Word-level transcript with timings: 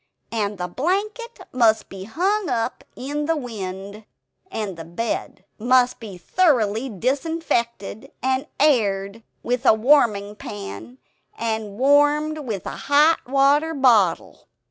And 0.31 0.57
the 0.57 0.67
blanket 0.67 1.41
must 1.53 1.87
be 1.87 2.05
hung 2.05 2.49
up 2.49 2.83
in 2.95 3.27
the 3.27 3.35
wind; 3.37 4.05
and 4.49 4.75
the 4.75 4.83
bed 4.83 5.45
must 5.59 5.99
be 5.99 6.17
thoroughly 6.17 6.89
disinfected, 6.89 8.11
and 8.19 8.47
aired 8.59 9.21
with 9.43 9.63
a 9.63 9.73
warming 9.75 10.35
pan; 10.35 10.97
and 11.37 11.77
warmed 11.77 12.39
with 12.39 12.65
a 12.65 12.77
hot 12.89 13.19
water 13.27 13.75
bottle." 13.75 14.47